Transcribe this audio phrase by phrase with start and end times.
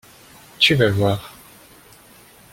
[0.57, 1.31] Tu va voir!